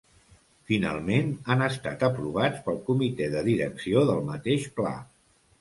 [0.71, 4.99] Finalment han estat aprovats pel Comitè de Direcció del mateix pla.